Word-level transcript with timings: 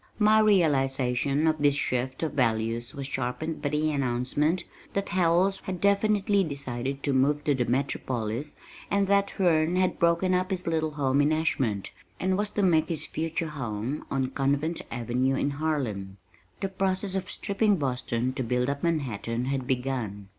My 0.17 0.39
realization 0.39 1.45
of 1.45 1.59
this 1.59 1.75
shift 1.75 2.23
of 2.23 2.33
values 2.33 2.95
was 2.95 3.05
sharpened 3.05 3.61
by 3.61 3.69
the 3.69 3.91
announcement 3.91 4.63
that 4.93 5.09
Howells 5.09 5.59
had 5.65 5.79
definitely 5.79 6.43
decided 6.43 7.03
to 7.03 7.13
move 7.13 7.43
to 7.43 7.53
the 7.53 7.65
Metropolis, 7.65 8.55
and 8.89 9.05
that 9.05 9.29
Herne 9.29 9.75
had 9.75 9.99
broken 9.99 10.33
up 10.33 10.49
his 10.49 10.65
little 10.65 10.89
home 10.95 11.21
in 11.21 11.31
Ashmont 11.31 11.91
and 12.19 12.35
was 12.35 12.49
to 12.49 12.63
make 12.63 12.89
his 12.89 13.05
future 13.05 13.49
home 13.49 14.03
on 14.09 14.31
Convent 14.31 14.81
Avenue 14.89 15.35
in 15.35 15.51
Harlem. 15.51 16.17
The 16.61 16.69
process 16.69 17.13
of 17.13 17.29
stripping 17.29 17.75
Boston 17.77 18.33
to 18.33 18.43
build 18.43 18.71
up 18.71 18.81
Manhattan 18.81 19.45
had 19.45 19.67
begun. 19.67 20.29